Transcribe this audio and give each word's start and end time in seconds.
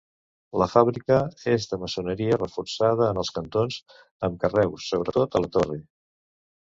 La 0.59 0.67
fàbrica 0.69 1.17
és 1.51 1.67
de 1.73 1.77
maçoneria, 1.83 2.39
reforçada 2.41 3.09
en 3.11 3.19
els 3.25 3.31
cantons 3.37 3.77
amb 4.29 4.41
carreus, 4.45 4.89
sobretot 4.95 5.39
a 5.39 5.43
la 5.45 5.53
torre. 5.59 5.79